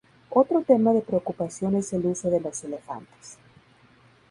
[0.31, 3.37] Otro tema de preocupación es el uso de los elefantes.